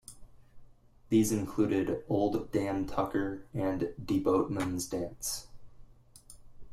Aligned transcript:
These 1.09 1.31
included 1.31 2.03
"Old 2.09 2.51
Dan 2.51 2.87
Tucker" 2.87 3.45
and 3.53 3.93
"De 4.03 4.17
Boatman's 4.19 4.87
Dance". 4.87 5.45